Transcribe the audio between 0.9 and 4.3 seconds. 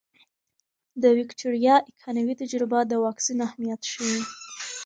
د ویکتوریا ایکانوي تجربه د واکسین اهمیت ښيي.